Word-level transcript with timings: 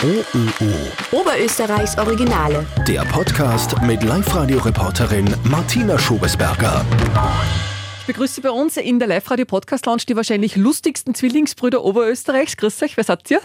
OÖO. 0.00 0.70
Oberösterreichs 1.10 1.98
Originale. 1.98 2.64
Der 2.86 3.00
Podcast 3.06 3.82
mit 3.82 4.04
Live-Radio-Reporterin 4.04 5.34
Martina 5.50 5.98
Schobesberger. 5.98 6.86
Ich 8.02 8.06
begrüße 8.06 8.40
bei 8.40 8.50
uns 8.50 8.76
in 8.76 9.00
der 9.00 9.08
Live-Radio-Podcast-Lounge 9.08 10.04
die 10.08 10.14
wahrscheinlich 10.14 10.54
lustigsten 10.54 11.16
Zwillingsbrüder 11.16 11.82
Oberösterreichs. 11.82 12.56
Grüß 12.56 12.80
euch, 12.84 12.96
wer 12.96 13.02
seid 13.02 13.28
ihr? 13.28 13.40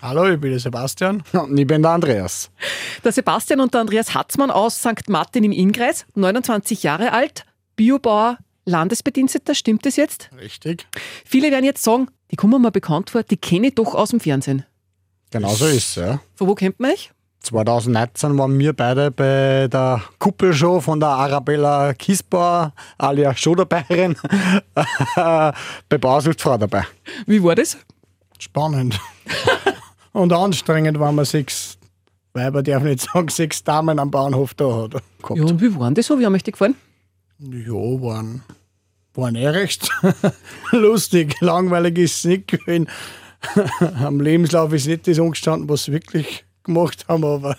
Hallo, 0.00 0.26
ich 0.26 0.40
bin 0.40 0.52
der 0.52 0.60
Sebastian. 0.60 1.22
Und 1.34 1.58
ich 1.58 1.66
bin 1.66 1.82
der 1.82 1.90
Andreas. 1.90 2.50
Der 3.04 3.12
Sebastian 3.12 3.60
und 3.60 3.74
der 3.74 3.82
Andreas 3.82 4.14
Hatzmann 4.14 4.50
aus 4.50 4.78
St. 4.78 5.10
Martin 5.10 5.44
im 5.44 5.52
Innkreis, 5.52 6.06
29 6.14 6.82
Jahre 6.82 7.12
alt, 7.12 7.44
Biobauer, 7.76 8.38
Landesbediensteter, 8.64 9.54
stimmt 9.54 9.84
das 9.84 9.96
jetzt? 9.96 10.30
Richtig. 10.40 10.86
Viele 11.26 11.50
werden 11.50 11.66
jetzt 11.66 11.82
sagen, 11.82 12.06
die 12.30 12.36
kommen 12.36 12.62
mir 12.62 12.70
bekannt 12.70 13.10
vor, 13.10 13.22
die 13.22 13.36
kenne 13.36 13.66
ich 13.66 13.74
doch 13.74 13.94
aus 13.94 14.10
dem 14.10 14.20
Fernsehen. 14.20 14.64
Genau 15.30 15.54
so 15.54 15.66
ist 15.66 15.76
es, 15.76 15.94
ja. 15.96 16.20
Von 16.34 16.48
wo 16.48 16.54
kennt 16.54 16.80
man 16.80 16.92
euch? 16.92 17.10
2019 17.42 18.36
waren 18.36 18.58
wir 18.58 18.72
beide 18.72 19.10
bei 19.10 19.66
der 19.68 20.02
Kuppelshow 20.18 20.80
von 20.80 21.00
der 21.00 21.08
Arabella 21.08 21.94
Kisbauer, 21.94 22.72
alias 22.98 23.38
Showdarbeirin, 23.40 24.16
bei 25.14 25.98
Bausuchtfrau 25.98 26.58
dabei. 26.58 26.84
Wie 27.26 27.42
war 27.42 27.54
das? 27.54 27.78
Spannend. 28.38 29.00
Und 30.12 30.32
anstrengend 30.32 30.98
waren 30.98 31.14
wir 31.14 31.24
sechs 31.24 31.78
Weiber, 32.32 32.62
darf 32.62 32.82
ich 32.84 32.90
nicht 32.90 33.00
sagen, 33.00 33.28
sechs 33.28 33.64
Damen 33.64 33.98
am 33.98 34.10
Bahnhof 34.10 34.54
da 34.54 34.82
hat. 34.82 34.90
Gehabt. 34.92 35.36
Ja, 35.36 35.44
und 35.44 35.60
wie 35.60 35.76
waren 35.78 35.94
das 35.94 36.06
so? 36.06 36.18
Wie 36.18 36.24
haben 36.24 36.34
euch 36.34 36.44
die 36.44 36.52
gefallen? 36.52 36.76
Ja, 37.40 37.72
waren, 37.72 38.42
waren 39.14 39.34
eh 39.34 39.48
recht 39.48 39.90
lustig. 40.70 41.40
Langweilig 41.40 41.98
ist 41.98 42.18
es 42.18 42.24
nicht 42.24 42.48
gewesen. 42.48 42.88
Am 44.04 44.20
Lebenslauf 44.20 44.72
ist 44.72 44.86
nicht 44.86 45.06
das 45.06 45.18
angestanden, 45.18 45.68
was 45.68 45.84
sie 45.84 45.92
wirklich 45.92 46.44
gemacht 46.62 47.06
haben, 47.08 47.24
aber 47.24 47.56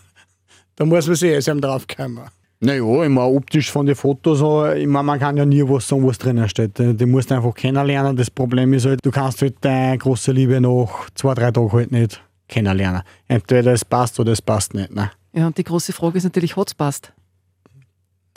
da 0.76 0.86
muss 0.86 1.08
man 1.08 1.16
sich 1.16 1.32
erst 1.32 1.50
einmal 1.50 1.70
drauf 1.70 1.86
kommen. 1.88 2.22
Naja, 2.64 2.84
ich 3.04 3.10
meine, 3.10 3.22
optisch 3.22 3.72
von 3.72 3.88
den 3.88 3.96
Fotos, 3.96 4.38
so, 4.38 4.68
ich 4.68 4.86
meine, 4.86 5.04
man 5.04 5.20
kann 5.20 5.36
ja 5.36 5.46
nie 5.46 5.64
was 5.64 5.88
sagen, 5.88 6.06
was 6.06 6.20
drinnen 6.20 6.48
steht. 6.48 6.78
Die 6.78 7.06
musst 7.08 7.32
du 7.32 7.36
einfach 7.36 7.56
kennenlernen. 7.56 8.16
Das 8.16 8.30
Problem 8.30 8.72
ist 8.74 8.86
halt, 8.86 9.04
du 9.04 9.10
kannst 9.10 9.42
halt 9.42 9.56
deine 9.62 9.98
große 9.98 10.32
Liebe 10.32 10.62
nach 10.62 11.10
zwei, 11.16 11.34
drei 11.34 11.52
Tagen 11.52 11.72
halt 11.72 11.92
nicht 11.92 12.24
kennenlernen. 12.48 13.02
Entweder 13.28 13.74
es 13.74 13.84
passt 13.84 14.20
oder 14.20 14.34
es 14.34 14.44
passt 14.44 14.76
nicht. 14.76 14.94
Ne? 14.94 15.10
Ja, 15.34 15.48
und 15.48 15.58
die 15.58 15.64
große 15.64 15.92
Frage 15.92 16.20
ist 16.20 16.24
natürlich, 16.24 16.56
hat 16.56 16.68
es 16.68 16.76
passt? 16.76 17.12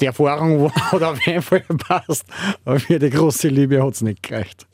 Die 0.00 0.06
Erfahrung 0.06 0.72
hat 0.74 1.02
auf 1.02 1.26
jeden 1.26 1.42
Fall 1.42 1.60
gepasst, 1.60 2.24
aber 2.64 2.80
für 2.80 2.98
die 2.98 3.10
große 3.10 3.48
Liebe 3.48 3.82
hat 3.82 3.92
es 3.92 4.00
nicht 4.00 4.22
gereicht. 4.22 4.66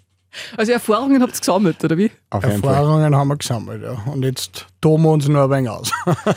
Also 0.57 0.73
Erfahrungen 0.73 1.23
habt 1.23 1.35
ihr 1.35 1.41
gesammelt, 1.41 1.85
oder 1.85 1.97
wie? 1.99 2.11
Auf 2.31 2.45
jeden 2.45 2.63
Fall. 2.63 2.75
Erfahrungen 2.75 3.17
haben 3.17 3.29
wir 3.29 3.37
gesammelt, 3.37 3.83
ja. 3.83 4.03
Und 4.11 4.25
jetzt 4.25 4.67
toben 4.81 5.03
wir 5.05 5.11
uns 5.11 5.29
nur 5.29 5.45
ein 5.45 5.51
wenig 5.51 5.71
aus. 5.71 5.91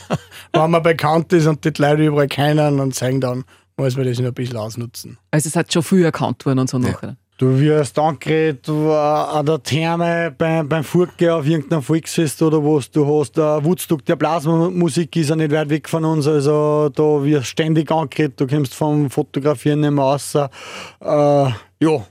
Wenn 0.52 0.70
man 0.70 0.82
bekannt 0.82 1.32
ist 1.32 1.46
und 1.46 1.64
die 1.64 1.72
Leute 1.80 2.06
überall 2.06 2.28
kennen 2.28 2.80
und 2.80 2.94
sagen, 2.94 3.20
dann 3.20 3.44
muss 3.76 3.96
man 3.96 4.06
das 4.06 4.18
noch 4.18 4.26
ein 4.26 4.34
bisschen 4.34 4.56
ausnutzen. 4.56 5.18
Also 5.30 5.48
es 5.48 5.56
hat 5.56 5.72
schon 5.72 5.82
früh 5.82 6.04
erkannt 6.04 6.44
worden 6.46 6.60
und 6.60 6.70
so 6.70 6.78
nachher. 6.78 7.16
Du 7.36 7.58
wirst 7.58 7.98
angeredet 7.98 8.68
du, 8.68 8.90
äh, 8.90 8.94
an 8.94 9.44
der 9.44 9.60
Therme 9.60 10.32
beim, 10.38 10.68
beim 10.68 10.84
Furtgehen 10.84 11.32
auf 11.32 11.44
irgendeinem 11.44 11.82
Volksfest 11.82 12.40
oder 12.42 12.62
was. 12.62 12.88
Du 12.92 13.04
hast 13.04 13.36
äh, 13.36 13.64
Woodstock, 13.64 14.04
der 14.04 14.14
Blasmusik 14.14 15.16
ist 15.16 15.30
ja 15.30 15.36
nicht 15.36 15.50
weit 15.50 15.68
weg 15.68 15.88
von 15.88 16.04
uns. 16.04 16.28
Also 16.28 16.90
da 16.90 17.24
wirst 17.24 17.48
ständig 17.48 17.90
angeredet, 17.90 18.40
du 18.40 18.46
kommst 18.46 18.72
vom 18.72 19.10
Fotografieren 19.10 19.80
nicht 19.80 19.90
mehr 19.90 20.04
raus. 20.04 20.36
Äh, 20.36 20.46
ja, 21.00 22.06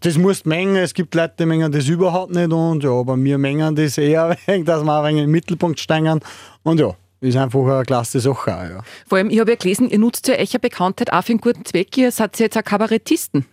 das 0.00 0.16
musst 0.18 0.46
mengen. 0.46 0.76
Es 0.76 0.94
gibt 0.94 1.14
Leute, 1.14 1.34
die 1.40 1.46
mengen 1.46 1.70
das 1.70 1.88
überhaupt 1.88 2.32
nicht. 2.32 2.52
Und 2.52 2.82
ja, 2.82 2.90
aber 2.90 3.16
wir 3.16 3.38
mengen 3.38 3.76
das 3.76 3.98
eher, 3.98 4.36
dass 4.64 4.82
wir 4.84 4.98
ein 5.02 5.04
wenig 5.04 5.24
im 5.24 5.30
Mittelpunkt 5.30 5.78
steigen. 5.78 6.20
Und 6.62 6.80
ja, 6.80 6.94
ist 7.20 7.36
einfach 7.36 7.60
eine 7.66 7.84
klasse 7.84 8.20
Sache. 8.20 8.56
Auch, 8.56 8.62
ja. 8.62 8.82
Vor 9.06 9.18
allem, 9.18 9.30
ich 9.30 9.40
habe 9.40 9.50
ja 9.50 9.56
gelesen, 9.56 9.90
ihr 9.90 9.98
nutzt 9.98 10.26
ja 10.28 10.34
eure 10.36 10.58
Bekanntheit 10.58 11.12
auch 11.12 11.22
für 11.22 11.32
einen 11.32 11.40
guten 11.40 11.64
Zweck. 11.64 11.96
Ihr 11.96 12.10
seid 12.12 12.38
jetzt 12.38 12.56
auch 12.56 12.64
Kabarettisten. 12.64 13.46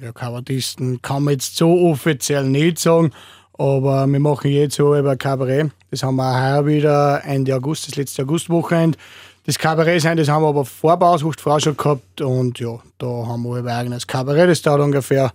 Ja, 0.00 0.12
Kabarettisten 0.12 1.02
kann 1.02 1.24
man 1.24 1.34
jetzt 1.34 1.56
so 1.56 1.90
offiziell 1.90 2.44
nicht 2.44 2.78
sagen, 2.78 3.12
aber 3.58 4.06
wir 4.06 4.20
machen 4.20 4.50
jetzt 4.50 4.76
so 4.76 4.96
über 4.96 5.16
Kabarett. 5.16 5.70
Das 5.90 6.02
haben 6.02 6.16
wir 6.16 6.30
auch 6.30 6.40
heuer 6.40 6.66
wieder 6.66 7.22
Ende 7.24 7.54
August, 7.54 7.88
das 7.88 7.96
letzte 7.96 8.22
Augustwochenende. 8.22 8.98
Das 9.44 9.58
Kabarett 9.58 10.00
sein, 10.00 10.16
das 10.16 10.28
haben 10.28 10.42
wir 10.42 10.48
aber 10.48 10.64
vor 10.64 10.96
Bausuchtfrau 10.96 11.58
schon 11.58 11.76
gehabt 11.76 12.20
und 12.20 12.58
ja, 12.60 12.78
da 12.98 13.06
haben 13.06 13.42
wir 13.42 13.56
ein 13.56 13.68
eigenes 13.68 14.06
Kabarett. 14.06 14.48
Das 14.48 14.62
dauert 14.62 14.80
ungefähr 14.80 15.32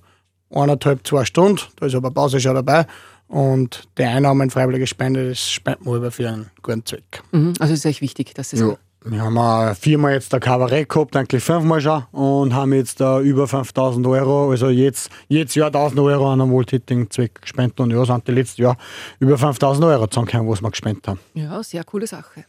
eineinhalb, 0.50 1.06
zwei 1.06 1.26
Stunden. 1.26 1.62
Da 1.78 1.86
ist 1.86 1.96
aber 1.96 2.12
Pause 2.12 2.40
schon 2.40 2.56
dabei. 2.56 2.86
Und 3.28 3.88
die 3.98 4.04
Einnahmen 4.04 4.50
freiwillige 4.50 4.88
Spende, 4.88 5.30
das 5.30 5.50
spenden 5.50 5.86
wir 5.86 5.96
über 5.96 6.12
für 6.12 6.30
einen 6.30 6.50
guten 6.64 6.86
Zweck. 6.86 7.24
Mhm, 7.32 7.54
also 7.60 7.74
es 7.74 7.80
ist 7.80 7.86
echt 7.86 8.02
wichtig, 8.02 8.34
dass 8.34 8.52
das 8.52 8.60
Ja. 8.60 8.78
Wir 9.10 9.22
haben 9.22 9.76
viermal 9.76 10.14
jetzt 10.14 10.34
ein 10.34 10.40
Kabarett 10.42 10.90
gehabt, 10.90 11.16
eigentlich 11.16 11.42
fünfmal 11.42 11.80
schon, 11.80 12.04
und 12.12 12.54
haben 12.54 12.74
jetzt 12.74 13.00
äh, 13.00 13.20
über 13.20 13.48
5000 13.48 14.06
Euro, 14.06 14.50
also 14.52 14.68
jetzt, 14.68 15.10
jedes 15.30 15.56
Jahr 15.56 15.68
1000 15.68 16.00
Euro 16.02 16.34
an 16.34 16.42
einen 16.42 16.52
wohltätigen 16.52 17.10
Zweck 17.10 17.42
gespendet. 17.42 17.80
Und 17.80 17.92
ja, 17.92 18.04
sind 18.04 18.28
die 18.28 18.34
letzten 18.34 18.64
Jahr 18.64 18.78
über 19.20 19.38
5000 19.38 19.86
Euro 19.86 20.08
zusammengekommen, 20.08 20.52
was 20.52 20.62
wir 20.62 20.72
gespendet 20.72 21.08
haben. 21.08 21.20
Ja, 21.36 21.64
sehr 21.64 21.86
coole 21.86 22.06
Sache. 22.06 22.44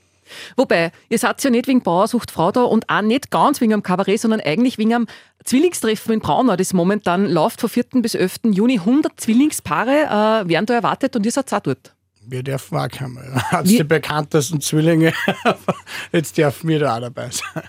Wobei, 0.56 0.92
ihr 1.08 1.18
seid 1.18 1.42
ja 1.42 1.50
nicht 1.50 1.66
wegen 1.68 1.82
Bauersucht 1.82 2.30
Frau 2.30 2.52
da 2.52 2.62
und 2.62 2.88
auch 2.88 3.02
nicht 3.02 3.30
ganz 3.30 3.60
wegen 3.60 3.74
am 3.74 3.82
Kabarett, 3.82 4.20
sondern 4.20 4.40
eigentlich 4.40 4.78
wegen 4.78 4.94
am 4.94 5.06
Zwillingstreffen 5.44 6.12
in 6.14 6.20
Braunau, 6.20 6.56
das 6.56 6.72
momentan 6.72 7.26
läuft 7.30 7.60
von 7.60 7.70
4. 7.70 7.84
bis 8.02 8.14
11. 8.14 8.40
Juni. 8.50 8.78
100 8.78 9.18
Zwillingspaare 9.20 10.44
äh, 10.44 10.48
werden 10.48 10.66
da 10.66 10.74
erwartet 10.74 11.16
und 11.16 11.24
ihr 11.24 11.32
seid 11.32 11.52
auch 11.54 11.60
dort. 11.60 11.94
Wir 12.26 12.42
dürfen 12.42 12.76
auch 12.76 12.88
kommen. 12.90 13.42
Wie- 13.62 13.78
die 13.78 13.84
bekanntesten 13.84 14.60
Zwillinge. 14.60 15.14
Jetzt 16.12 16.36
dürfen 16.36 16.68
wir 16.68 16.78
da 16.80 16.96
auch 16.96 17.00
dabei 17.00 17.30
sein. 17.30 17.62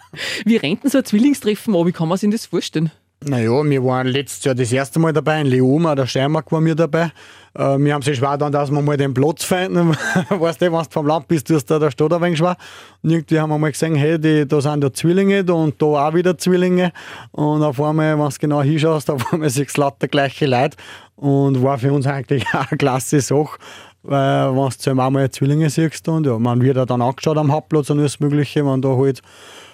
Wie 0.43 0.57
rennt 0.57 0.83
denn 0.83 0.91
so 0.91 0.97
ein 0.97 1.05
Zwillingstreffen 1.05 1.73
an? 1.75 1.85
Wie 1.87 1.91
kann 1.93 2.09
man 2.09 2.17
sich 2.17 2.29
das 2.29 2.45
vorstellen? 2.47 2.91
Naja, 3.21 3.51
wir 3.65 3.83
waren 3.83 4.07
letztes 4.07 4.45
Jahr 4.45 4.55
das 4.55 4.71
erste 4.71 4.97
Mal 4.97 5.11
dabei, 5.11 5.41
in 5.41 5.47
Leom, 5.47 5.85
auch 5.85 5.95
der 5.95 6.07
Steiermark 6.07 6.49
war 6.53 6.61
mir 6.61 6.73
dabei. 6.73 7.11
Äh, 7.53 7.77
wir 7.77 7.93
haben 7.93 8.01
sich 8.01 8.17
schwer 8.17 8.37
dann, 8.37 8.53
dass 8.53 8.71
wir 8.71 8.81
mal 8.81 8.95
den 8.95 9.13
Platz 9.13 9.43
finden. 9.43 9.89
weißt 10.29 10.61
du, 10.61 10.65
wenn 10.67 10.71
du 10.71 10.83
vom 10.89 11.05
Land 11.05 11.27
bist, 11.27 11.47
tust 11.47 11.69
du 11.69 11.79
da 11.79 11.91
steht 11.91 12.13
ein 12.13 12.21
wenig 12.21 12.37
schwer. 12.37 12.55
Und 13.03 13.09
irgendwie 13.09 13.37
haben 13.37 13.49
wir 13.49 13.57
mal 13.57 13.73
gesehen, 13.73 13.95
hey, 13.95 14.17
die, 14.17 14.47
da 14.47 14.61
sind 14.61 14.85
ja 14.85 14.93
Zwillinge 14.93 15.43
da 15.43 15.51
und 15.51 15.81
da 15.81 15.85
auch 15.85 16.13
wieder 16.13 16.37
Zwillinge. 16.37 16.93
Und 17.31 17.61
auf 17.61 17.81
einmal, 17.81 18.17
wenn 18.17 18.29
du 18.29 18.35
genau 18.39 18.61
hinschaust, 18.61 19.09
auf 19.09 19.33
einmal 19.33 19.49
du 19.49 19.65
lauter 19.75 20.07
gleiche 20.07 20.45
Leute. 20.45 20.77
Und 21.17 21.61
war 21.61 21.77
für 21.77 21.91
uns 21.91 22.07
eigentlich 22.07 22.45
auch 22.53 22.71
eine 22.71 22.77
klasse 22.77 23.19
Sache. 23.19 23.57
Weil, 24.01 24.55
wenn 24.55 24.95
du 24.95 25.01
einmal 25.01 25.29
Zwillinge 25.29 25.69
siehst 25.69 26.07
und 26.07 26.25
ja, 26.25 26.39
man 26.39 26.61
wird 26.61 26.77
ja 26.77 26.85
dann 26.85 27.01
angeschaut 27.01 27.37
am 27.37 27.51
Hauptplatz 27.51 27.89
und 27.89 27.99
alles 27.99 28.21
Mögliche, 28.21 28.65
wenn 28.65 28.81
da 28.81 28.95
halt 28.95 29.21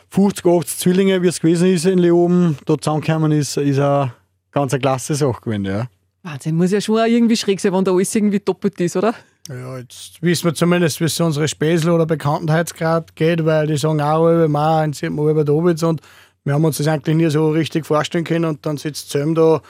50, 0.09 0.45
80 0.45 0.77
Zwillinge, 0.77 1.21
wie 1.21 1.27
es 1.27 1.39
gewesen 1.39 1.73
ist 1.73 1.85
in 1.85 1.99
Leoben, 1.99 2.57
da 2.65 2.77
zusammengekommen 2.77 3.31
ist, 3.31 3.57
ist 3.57 3.79
eine 3.79 4.13
ganz 4.51 4.73
eine 4.73 4.81
klasse 4.81 5.15
Sache 5.15 5.41
gewesen. 5.41 5.65
Ja. 5.65 5.87
Wahnsinn, 6.23 6.55
muss 6.55 6.71
ja 6.71 6.81
schon 6.81 6.99
auch 6.99 7.05
irgendwie 7.05 7.37
schräg 7.37 7.59
sein, 7.59 7.73
wenn 7.73 7.83
da 7.83 7.91
alles 7.91 8.15
irgendwie 8.15 8.39
doppelt 8.39 8.79
ist, 8.81 8.95
oder? 8.95 9.13
Ja, 9.47 9.77
jetzt 9.77 10.21
wissen 10.21 10.45
wir 10.45 10.55
zumindest, 10.55 10.99
wie 10.99 11.03
es 11.05 11.19
unsere 11.19 11.47
Späßel 11.47 11.91
oder 11.91 12.07
Bekanntheitsgrad 12.07 13.15
geht, 13.15 13.45
weil 13.45 13.67
die 13.67 13.77
sagen 13.77 14.01
auch, 14.01 14.27
über 14.27 14.47
mal, 14.47 14.87
jetzt 14.87 14.99
sind 14.99 15.15
wir 15.15 15.29
über 15.29 15.43
Dobitz 15.43 15.83
und 15.83 16.01
wir 16.43 16.55
haben 16.55 16.65
uns 16.65 16.77
das 16.77 16.87
eigentlich 16.87 17.15
nie 17.15 17.29
so 17.29 17.49
richtig 17.49 17.85
vorstellen 17.85 18.23
können 18.23 18.45
und 18.45 18.65
dann 18.65 18.77
sitzt 18.77 19.11
Zöm 19.11 19.35
da, 19.35 19.61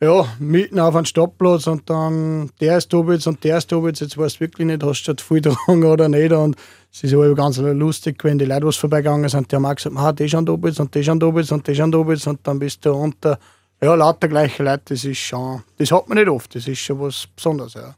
ja, 0.00 0.26
mitten 0.38 0.80
auf 0.80 0.96
einem 0.96 1.04
Stoppplatz 1.04 1.66
und 1.66 1.90
dann 1.90 2.50
der 2.62 2.78
ist 2.78 2.90
Dobitz 2.90 3.26
und 3.26 3.44
der 3.44 3.58
ist 3.58 3.70
Dobitz, 3.70 4.00
jetzt 4.00 4.16
weißt 4.16 4.36
du 4.36 4.40
wirklich 4.40 4.66
nicht, 4.66 4.82
hast 4.82 5.02
du 5.02 5.04
schon 5.04 5.18
viel 5.18 5.40
getragen 5.42 5.84
oder 5.84 6.08
nicht 6.08 6.32
und 6.32 6.56
es 6.92 7.04
ist 7.04 7.14
aber 7.14 7.34
ganz 7.34 7.58
lustig, 7.58 8.22
wenn 8.24 8.38
die 8.38 8.44
Leute, 8.44 8.66
was 8.66 8.76
vorbeigegangen 8.76 9.28
sind, 9.28 9.50
die 9.50 9.56
haben 9.56 9.66
auch 9.66 9.74
gesagt, 9.74 9.96
ah, 9.96 10.12
die 10.12 10.28
schon 10.28 10.44
Dobitz 10.44 10.80
und 10.80 10.94
die 10.94 11.04
schon 11.04 11.20
Dobitz 11.20 11.52
und 11.52 11.66
die 11.66 11.74
schon 11.74 11.92
Dobitz 11.92 12.26
und 12.26 12.40
dann 12.42 12.58
bist 12.58 12.84
du 12.84 12.92
unter, 12.92 13.38
ja, 13.80 13.94
lauter 13.94 14.28
gleiche 14.28 14.64
Leute, 14.64 14.82
das 14.88 15.04
ist 15.04 15.18
schon, 15.18 15.62
das 15.78 15.92
hat 15.92 16.08
man 16.08 16.18
nicht 16.18 16.28
oft, 16.28 16.52
das 16.54 16.66
ist 16.66 16.80
schon 16.80 17.00
was 17.00 17.28
Besonderes, 17.34 17.74
ja. 17.74 17.94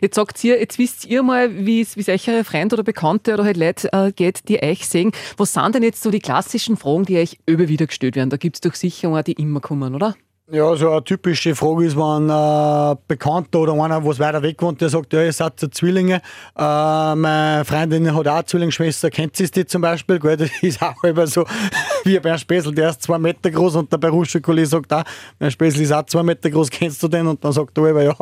Jetzt 0.00 0.14
sagt 0.14 0.42
ihr, 0.42 0.58
jetzt 0.58 0.78
wisst 0.78 1.04
ihr 1.04 1.22
mal, 1.22 1.66
wie 1.66 1.82
es 1.82 1.96
wie 1.96 2.00
es 2.00 2.08
euch 2.08 2.28
eure 2.28 2.44
Freunde 2.44 2.76
oder 2.76 2.82
Bekannte 2.82 3.34
oder 3.34 3.44
halt 3.44 3.58
Leute 3.58 3.92
äh, 3.92 4.10
geht, 4.10 4.48
die 4.48 4.62
euch 4.62 4.88
sehen. 4.88 5.12
Was 5.36 5.52
sind 5.52 5.74
denn 5.74 5.82
jetzt 5.82 6.02
so 6.02 6.10
die 6.10 6.20
klassischen 6.20 6.78
Fragen, 6.78 7.04
die 7.04 7.18
euch 7.18 7.38
über 7.46 7.68
wieder 7.68 7.86
gestellt 7.86 8.16
werden? 8.16 8.30
Da 8.30 8.38
gibt 8.38 8.56
es 8.56 8.60
doch 8.62 8.74
sicher 8.74 9.10
auch, 9.10 9.22
die 9.22 9.32
immer 9.32 9.60
kommen, 9.60 9.94
oder? 9.94 10.16
Ja, 10.52 10.76
so 10.76 10.90
eine 10.90 11.02
typische 11.02 11.54
Frage 11.54 11.86
ist, 11.86 11.96
wenn 11.96 12.30
ein 12.30 12.98
Bekannter 13.08 13.60
oder 13.60 13.72
einer, 13.72 14.04
was 14.04 14.18
weiter 14.18 14.42
weg 14.42 14.60
wohnt, 14.60 14.78
der 14.78 14.90
sagt, 14.90 15.14
ja, 15.14 15.22
ihr 15.22 15.32
seid 15.32 15.58
so 15.58 15.68
Zwillinge. 15.68 16.16
Äh, 16.16 17.14
meine 17.14 17.64
Freundin 17.64 18.14
hat 18.14 18.28
auch 18.28 18.34
eine 18.34 18.44
Zwillingsschwester, 18.44 19.08
kennt 19.08 19.36
sie 19.36 19.50
die 19.50 19.64
zum 19.64 19.80
Beispiel? 19.80 20.18
Gell? 20.18 20.36
Das 20.44 20.50
ist 20.60 20.82
auch 20.82 21.02
immer 21.02 21.26
so, 21.26 21.46
wie 22.04 22.18
bei 22.18 22.28
einem 22.28 22.38
Späßel, 22.38 22.74
der 22.74 22.90
ist 22.90 23.02
zwei 23.02 23.18
Meter 23.18 23.50
groß 23.50 23.76
und 23.76 23.90
der 23.90 23.96
Berufsschule 23.96 24.66
sagt 24.66 24.92
auch, 24.92 25.04
mein 25.38 25.50
Späßel 25.50 25.80
ist 25.80 25.92
auch 25.92 26.04
zwei 26.04 26.22
Meter 26.22 26.50
groß, 26.50 26.68
kennst 26.68 27.02
du 27.02 27.08
den? 27.08 27.26
Und 27.26 27.42
dann 27.42 27.52
sagt 27.52 27.78
er, 27.78 28.02
ja, 28.02 28.14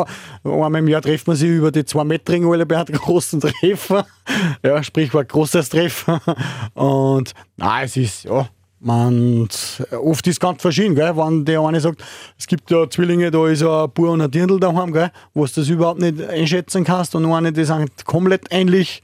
einmal 0.44 0.76
im 0.76 0.86
Jahr 0.86 1.02
treffen 1.02 1.26
wir 1.26 1.34
sich 1.34 1.50
über 1.50 1.72
die 1.72 1.84
zwei 1.84 2.04
Metrigen 2.04 2.48
alle 2.48 2.64
bei 2.64 2.76
einem 2.76 2.86
großen 3.00 3.40
Treffen. 3.40 4.04
Ja, 4.62 4.80
Sprichwort 4.80 5.28
großes 5.28 5.70
Treffen. 5.70 6.20
Und 6.74 7.32
nein, 7.56 7.84
es 7.86 7.96
ist, 7.96 8.24
ja, 8.26 8.48
man, 8.84 9.48
oft 9.90 10.26
ist 10.26 10.34
es 10.34 10.40
ganz 10.40 10.60
verschieden, 10.60 10.94
gell? 10.94 11.16
wenn 11.16 11.44
der 11.44 11.60
eine 11.60 11.80
sagt, 11.80 12.02
es 12.38 12.46
gibt 12.46 12.70
ja 12.70 12.88
Zwillinge, 12.88 13.30
da 13.30 13.46
ist 13.46 13.62
ein 13.62 13.90
Bub 13.90 13.98
und 14.00 14.20
ein 14.20 14.30
Dirndl 14.30 14.58
daheim, 14.58 14.92
gell? 14.92 15.10
wo 15.34 15.46
du 15.46 15.52
das 15.54 15.68
überhaupt 15.68 16.00
nicht 16.00 16.20
einschätzen 16.20 16.84
kannst 16.84 17.14
und 17.14 17.24
eine, 17.32 17.52
die 17.52 17.64
sind 17.64 18.04
komplett 18.04 18.46
ähnlich. 18.50 19.02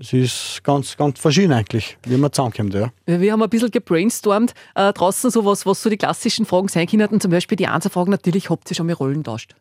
Es 0.00 0.14
ist 0.14 0.64
ganz, 0.64 0.96
ganz 0.96 1.20
verschieden 1.20 1.52
eigentlich, 1.52 1.98
wie 2.04 2.16
man 2.16 2.32
zusammenkommt. 2.32 2.72
Ja. 2.72 2.90
Wir 3.04 3.32
haben 3.32 3.42
ein 3.42 3.50
bisschen 3.50 3.70
gebrainstormt 3.70 4.54
äh, 4.74 4.94
draußen, 4.94 5.30
so 5.30 5.44
was, 5.44 5.66
was 5.66 5.82
so 5.82 5.90
die 5.90 5.98
klassischen 5.98 6.46
Fragen 6.46 6.68
sein 6.68 6.86
können. 6.86 7.20
Zum 7.20 7.30
Beispiel 7.30 7.56
die 7.56 7.66
Einzelfragen 7.66 8.10
natürlich, 8.10 8.48
habt 8.48 8.70
ihr 8.70 8.74
schon 8.74 8.86
mal 8.86 8.94
Rollen 8.94 9.22
tauscht? 9.22 9.54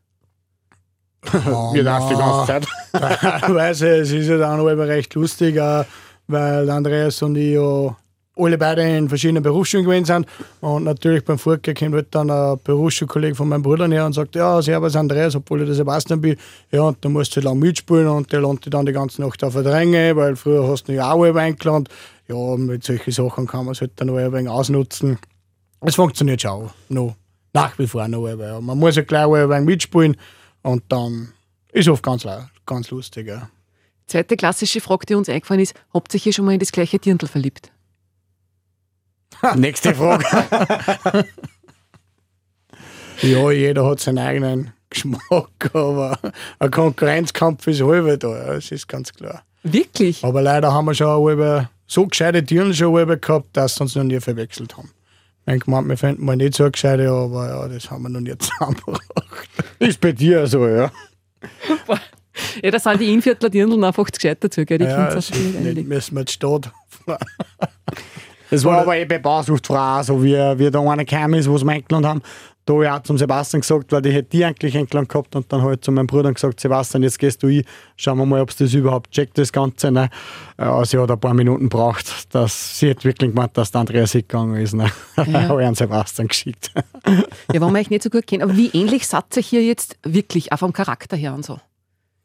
Wir 1.74 1.84
das 1.84 2.08
die 2.08 2.16
ganze 2.16 2.48
Zeit. 2.48 2.68
Weiß 3.54 3.82
ich, 3.82 3.90
es 3.90 4.12
ist 4.14 4.30
ja 4.30 4.38
dann 4.38 4.62
auch 4.62 4.68
immer 4.68 4.88
recht 4.88 5.14
lustig, 5.16 5.58
äh, 5.58 5.84
weil 6.28 6.70
Andreas 6.70 7.22
und 7.22 7.36
ich 7.36 7.56
ja 7.56 7.98
alle 8.40 8.58
beide 8.58 8.82
in 8.82 9.10
verschiedenen 9.10 9.44
Berufsschulen 9.44 9.86
gewesen 9.86 10.06
sind. 10.06 10.28
Und 10.62 10.84
natürlich 10.84 11.24
beim 11.24 11.38
Furke 11.38 11.74
kommt 11.74 11.94
halt 11.94 12.08
dann 12.12 12.30
ein 12.30 12.58
Berufsschulkollege 12.64 13.36
von 13.36 13.50
meinem 13.50 13.62
Bruder 13.62 13.88
her 13.88 14.06
und 14.06 14.14
sagt, 14.14 14.36
ja, 14.36 14.62
servus 14.62 14.96
Andreas, 14.96 15.36
obwohl 15.36 15.62
ich 15.62 15.68
der 15.68 15.76
Sebastian 15.76 16.22
bin. 16.22 16.38
Ja, 16.72 16.84
und 16.84 17.04
dann 17.04 17.14
musst 17.14 17.32
du 17.34 17.38
halt 17.38 17.46
lang 17.46 17.60
mitspielen 17.60 18.08
und 18.08 18.32
der 18.32 18.42
dich 18.42 18.70
dann 18.70 18.86
die 18.86 18.94
ganze 18.94 19.22
Nacht 19.22 19.44
auf 19.44 19.54
der 19.54 19.64
Dränge, 19.64 20.16
weil 20.16 20.36
früher 20.36 20.68
hast 20.68 20.88
du 20.88 20.94
ja 20.94 21.12
auch 21.12 21.24
alle 21.24 21.40
eingeladen. 21.40 21.88
Ja, 22.28 22.56
mit 22.58 22.84
solchen 22.84 23.12
Sachen 23.12 23.48
kann 23.48 23.66
man 23.66 23.74
es 23.74 23.82
halt 23.82 23.92
dann 23.96 24.10
auch 24.10 24.18
ein 24.18 24.32
wenig 24.32 24.50
ausnutzen. 24.50 25.18
Es 25.82 25.96
funktioniert 25.96 26.42
schon 26.42 26.52
auch 26.52 26.72
noch. 26.90 27.16
Nach 27.54 27.78
wie 27.80 27.88
vor 27.88 28.08
noch. 28.08 28.28
Aber. 28.28 28.62
Man 28.62 28.78
muss 28.78 28.96
ja 28.96 29.02
gleich 29.02 29.26
ein 29.26 29.50
wenig 29.50 29.66
mitspielen 29.66 30.18
und 30.62 30.84
dann 30.90 31.34
ist 31.72 31.88
oft 31.88 32.04
ganz, 32.04 32.28
ganz 32.66 32.92
lustig. 32.92 33.28
Ja. 33.28 33.50
Zweite 34.08 34.36
klassische 34.36 34.82
Frage, 34.82 35.06
die 35.06 35.16
uns 35.16 35.30
eingefallen 35.30 35.62
ist, 35.62 35.76
habt 35.94 36.14
ihr 36.14 36.20
hier 36.20 36.34
schon 36.34 36.46
mal 36.46 36.54
in 36.54 36.60
das 36.60 36.72
gleiche 36.72 37.00
Dirndl 37.00 37.28
verliebt? 37.28 37.72
Nächste 39.56 39.96
Frage. 39.96 40.26
ja, 43.22 43.52
jeder 43.52 43.86
hat 43.86 44.00
seinen 44.00 44.20
eigenen 44.20 44.74
Geschmack, 44.90 45.70
aber 45.74 46.18
ein 46.60 46.72
Konkurrenzkampf 46.72 47.68
ist 47.68 47.82
halber 47.82 48.18
da, 48.18 48.54
das 48.54 48.72
ist 48.72 48.88
ganz 48.88 49.14
klar. 49.14 49.44
Wirklich? 49.64 50.24
Aber 50.24 50.42
leider 50.42 50.74
haben 50.74 50.86
wir 50.86 50.94
schon 50.94 51.08
auch 51.08 51.66
so 51.88 52.08
gescheite 52.08 52.44
Tieren 52.44 52.74
schon 52.74 53.20
gehabt, 53.22 53.48
dass 53.54 53.76
sie 53.76 53.84
uns 53.84 53.96
noch 53.96 54.04
nie 54.04 54.20
verwechselt 54.20 54.78
haben. 54.78 54.92
Ich 55.48 55.66
meine, 55.66 55.88
wir 55.88 55.98
finden 55.98 56.26
mal 56.26 56.36
nicht 56.36 56.56
so 56.56 56.70
gescheite, 56.70 57.10
aber 57.10 57.48
ja, 57.48 57.68
das 57.68 57.90
haben 57.90 58.04
wir 58.04 58.10
noch 58.10 58.20
nie 58.20 58.38
zusammengebracht. 58.38 59.50
Ist 59.80 60.00
bei 60.00 60.12
dir 60.12 60.46
so, 60.46 60.68
ja. 60.68 60.92
ja, 62.62 62.72
da 62.72 62.80
sind 62.80 63.02
die 63.02 63.14
Inviertler 63.14 63.50
Dirndl 63.50 63.84
einfach 63.84 64.06
gescheit 64.06 64.44
dazu, 64.44 64.64
gell? 64.66 64.78
Die 64.78 64.86
ja, 64.86 65.14
das 65.14 65.32
nicht, 65.32 65.88
müssen 65.88 66.16
wir 66.16 66.22
jetzt 66.22 66.34
Stadt 66.34 66.72
Das 68.50 68.66
war 68.66 68.80
aber 68.80 68.98
eh 68.98 69.06
bei 69.06 69.20
Bausuchtfrau 69.20 70.02
so, 70.04 70.24
wie, 70.24 70.34
wie 70.34 70.72
da 70.72 70.80
eine 70.80 71.06
gekommen 71.06 71.36
ist, 71.36 71.50
wo 71.50 71.58
sie 71.58 71.68
eingeladen 71.68 72.06
haben. 72.06 72.22
Da 72.66 72.74
habe 72.74 72.84
ich 72.84 72.90
auch 72.92 73.02
zum 73.02 73.18
Sebastian 73.18 73.62
gesagt, 73.62 73.92
weil 73.92 74.02
die 74.04 74.12
hätte 74.12 74.30
die 74.30 74.46
eigentlich 74.46 74.78
eingeladen 74.78 75.08
gehabt 75.08 75.36
und 75.36 75.52
dann 75.52 75.64
halt 75.64 75.84
zu 75.84 75.92
meinem 75.92 76.06
Bruder 76.06 76.32
gesagt, 76.32 76.60
Sebastian, 76.60 77.02
jetzt 77.02 77.18
gehst 77.18 77.42
du 77.42 77.48
hin, 77.48 77.64
schauen 77.96 78.20
wir 78.20 78.28
mal, 78.28 78.42
ob 78.42 78.52
es 78.52 78.58
das 78.58 78.74
überhaupt 78.74 79.10
checkt, 79.10 79.40
das 79.40 79.52
Ganze. 79.52 79.92
Ne? 79.92 80.10
Ja, 80.60 80.86
sie 80.86 81.00
hat 81.00 81.10
ein 81.10 81.20
paar 81.20 81.34
Minuten 81.34 81.68
braucht, 81.68 82.34
dass 82.36 82.78
sie 82.78 82.92
hat 82.92 83.04
wirklich 83.04 83.32
gemeint, 83.32 83.58
dass 83.58 83.72
der 83.72 83.82
Andreas 83.82 84.12
gegangen 84.12 84.56
ist. 84.62 84.76
Ne? 84.76 84.92
Ja. 85.18 85.26
habe 85.50 85.62
ich 85.64 85.68
an 85.68 85.74
Sebastian 85.74 86.28
geschickt. 86.28 86.72
ja, 86.76 87.24
wenn 87.48 87.74
wir 87.74 87.80
euch 87.80 87.90
nicht 87.90 88.04
so 88.04 88.12
gut 88.12 88.28
kennen, 88.28 88.44
aber 88.44 88.56
wie 88.56 88.70
ähnlich 88.74 89.08
seid 89.08 89.36
ihr 89.36 89.42
hier 89.42 89.64
jetzt 89.64 89.98
wirklich, 90.04 90.52
auch 90.52 90.60
vom 90.60 90.74
Charakter 90.74 91.18
her 91.18 91.34
und 91.34 91.46
so? 91.46 91.60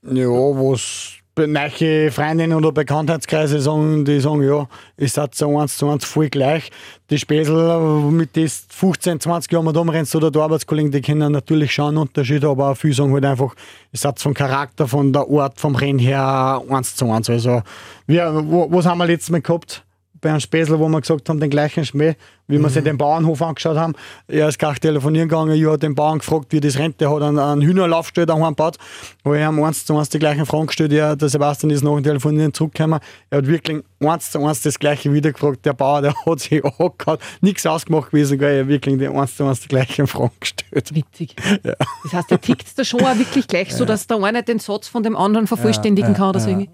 Ja, 0.02 0.28
was 0.28 1.23
neue 1.36 2.10
Freundinnen 2.10 2.56
oder 2.56 2.72
Bekanntheitskreise 2.72 3.60
sagen, 3.60 4.04
die 4.04 4.20
sagen, 4.20 4.42
ja, 4.42 4.68
ich 4.96 5.12
seid 5.12 5.34
so 5.34 5.58
eins 5.58 5.76
zu 5.76 5.88
eins 5.88 6.04
voll 6.04 6.28
gleich. 6.28 6.70
Die 7.10 7.18
Späsel, 7.18 7.78
mit 8.10 8.36
denen 8.36 8.48
15, 8.48 9.20
20 9.20 9.52
Jahren 9.52 9.64
mit 9.64 9.76
umrennst 9.76 10.14
oder 10.14 10.30
die 10.30 10.38
Arbeitskollegen, 10.38 10.92
die 10.92 11.00
kennen 11.00 11.32
natürlich 11.32 11.74
schon 11.74 11.88
einen 11.88 11.98
Unterschied, 11.98 12.44
aber 12.44 12.70
auch 12.70 12.76
viele 12.76 12.94
sagen 12.94 13.12
halt 13.12 13.24
einfach, 13.24 13.54
ich 13.92 14.00
seid 14.00 14.20
vom 14.20 14.34
Charakter, 14.34 14.86
von 14.86 15.12
der 15.12 15.26
Art, 15.28 15.58
vom 15.60 15.74
Rennen 15.74 15.98
her 15.98 16.62
eins 16.68 16.94
zu 16.94 17.10
eins. 17.10 17.28
Also, 17.28 17.62
wir, 18.06 18.32
was 18.70 18.86
haben 18.86 18.98
wir 18.98 19.06
letztes 19.06 19.30
Mal 19.30 19.42
gehabt? 19.42 19.84
Bei 20.24 20.30
einem 20.30 20.40
Späßel, 20.40 20.78
wo 20.80 20.88
wir 20.88 21.00
gesagt 21.00 21.28
haben, 21.28 21.38
den 21.38 21.50
gleichen 21.50 21.84
Schmäh, 21.84 22.16
wie 22.48 22.54
wir 22.54 22.60
mhm. 22.60 22.72
sich 22.72 22.82
den 22.82 22.96
Bauernhof 22.96 23.42
angeschaut 23.42 23.76
haben. 23.76 23.94
Er 24.26 24.48
ist 24.48 24.58
gleich 24.58 24.78
telefonieren 24.78 25.28
gegangen, 25.28 25.52
ich 25.52 25.66
habe 25.66 25.78
den 25.78 25.94
Bauern 25.94 26.18
gefragt, 26.18 26.46
wie 26.48 26.60
das 26.60 26.78
rennt. 26.78 26.98
Der 27.00 27.10
hat 27.10 27.22
einen, 27.22 27.38
einen 27.38 27.60
Hühnerlaufstall 27.60 28.24
daheim 28.24 28.56
gebaut, 28.56 28.78
wo 29.22 29.34
ich 29.34 29.42
ihm 29.42 29.62
eins 29.62 29.84
zu 29.84 29.96
eins 29.96 30.08
die 30.08 30.18
gleichen 30.18 30.46
Fragen 30.46 30.66
gestellt 30.66 30.92
ja, 30.92 31.14
Der 31.14 31.28
Sebastian 31.28 31.70
ist 31.70 31.84
nach 31.84 31.94
dem 31.94 32.04
Telefonieren 32.04 32.54
zurückgekommen. 32.54 33.00
Er 33.28 33.38
hat 33.38 33.46
wirklich 33.46 33.82
eins 34.00 34.30
zu 34.30 34.44
eins 34.44 34.62
das 34.62 34.78
gleiche 34.78 35.12
wieder 35.12 35.30
gefragt. 35.30 35.66
Der 35.66 35.74
Bauer, 35.74 36.00
der 36.00 36.14
hat 36.14 36.40
sich 36.40 36.64
angehört, 36.78 37.20
nichts 37.42 37.66
ausgemacht 37.66 38.10
gewesen, 38.10 38.38
gell. 38.38 38.54
er 38.54 38.60
hat 38.62 38.68
wirklich 38.68 38.98
die 38.98 39.08
eins 39.08 39.36
zu 39.36 39.44
eins 39.44 39.60
die 39.60 39.68
gleichen 39.68 40.06
Fragen 40.06 40.32
gestellt. 40.40 40.94
Witzig. 40.94 41.36
Ja. 41.62 41.74
Das 42.02 42.12
heißt, 42.12 42.30
er 42.30 42.40
tickt 42.40 42.78
da 42.78 42.84
schon 42.84 43.00
auch 43.00 43.16
wirklich 43.16 43.46
gleich, 43.46 43.70
ja. 43.70 43.76
so 43.76 43.84
dass 43.84 44.06
der 44.06 44.22
eine 44.22 44.42
den 44.42 44.58
Satz 44.58 44.88
von 44.88 45.02
dem 45.02 45.16
anderen 45.16 45.46
vervollständigen 45.46 46.12
ja, 46.12 46.16
kann 46.16 46.30
oder 46.30 46.40
so 46.40 46.48
irgendwie 46.48 46.68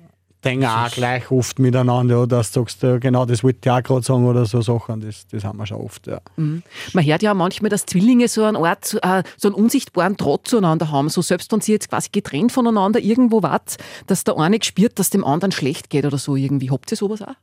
denken 0.45 0.67
auch 0.67 0.91
gleich 0.91 1.31
oft 1.31 1.59
miteinander, 1.59 2.27
dass 2.27 2.53
du 2.53 2.61
sagst, 2.61 2.81
genau 3.01 3.27
das 3.27 3.45
wollte 3.45 3.59
ich 3.65 3.71
auch 3.71 3.83
gerade 3.83 4.03
sagen 4.03 4.27
oder 4.27 4.47
so 4.47 4.63
Sachen, 4.63 5.01
das, 5.01 5.27
das 5.29 5.45
haben 5.45 5.59
wir 5.59 5.67
schon 5.67 5.81
oft. 5.81 6.07
Ja. 6.07 6.21
Mhm. 6.37 6.63
Man 6.93 7.05
hört 7.05 7.23
ja 7.23 7.33
auch 7.33 7.37
manchmal, 7.37 7.69
dass 7.69 7.87
Zwillinge 7.87 8.29
so 8.29 8.45
einen 8.45 8.57
Ort, 8.57 8.99
äh, 9.03 9.23
so 9.37 9.49
einen 9.49 9.55
unsichtbaren 9.55 10.17
Draht 10.17 10.47
zueinander 10.47 10.91
haben, 10.91 11.09
so 11.09 11.23
selbst 11.23 11.53
wenn 11.53 11.61
sie 11.61 11.73
jetzt 11.73 11.91
quasi 11.91 12.09
getrennt 12.13 12.53
voneinander 12.53 13.01
irgendwo 13.01 13.43
wart, 13.43 13.77
dass 14.07 14.25
der 14.25 14.39
eine 14.39 14.59
spürt, 14.63 14.99
dass 14.99 15.11
dem 15.11 15.25
anderen 15.25 15.53
schlecht 15.53 15.91
geht 15.91 16.05
oder 16.05 16.19
so 16.19 16.37
irgendwie. 16.37 16.71
Habt 16.71 16.91
ihr 16.91 16.97
sowas 16.97 17.23
auch? 17.23 17.35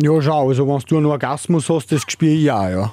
Ja, 0.00 0.22
schau, 0.22 0.48
also 0.48 0.68
wenn 0.68 0.80
du 0.86 0.96
einen 0.96 1.06
Orgasmus 1.06 1.68
hast, 1.68 1.90
das 1.90 2.02
spüre 2.06 2.32
ich 2.32 2.50
auch, 2.52 2.68
ja. 2.68 2.92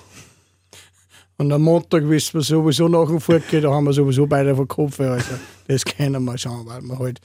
Und 1.38 1.52
am 1.52 1.64
Montag 1.64 2.08
wissen 2.08 2.36
wir 2.36 2.42
sowieso 2.42 2.88
nach 2.88 3.08
dem 3.08 3.20
Fortgehen, 3.20 3.62
da 3.62 3.72
haben 3.72 3.86
wir 3.86 3.94
sowieso 3.94 4.26
beide 4.26 4.56
vom 4.56 4.68
Kopf. 4.68 5.00
Also 5.02 5.36
das 5.68 5.84
können 5.98 6.24
wir 6.24 6.38
schon, 6.38 6.66
weil 6.66 6.82
wir 6.82 6.98
halt 6.98 7.20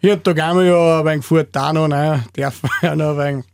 hier 0.00 0.16
da 0.16 0.32
gehen 0.32 0.56
wir 0.56 0.64
ja 0.64 1.00
ein 1.00 1.06
wenig 1.06 1.24
fort 1.24 1.48
da 1.52 1.72
noch, 1.72 1.88
ne? 1.88 2.24
Dürfen 2.36 2.68
wir 2.80 2.88
ja 2.90 2.96
noch 2.96 3.18
ein 3.18 3.18
wenig. 3.18 3.44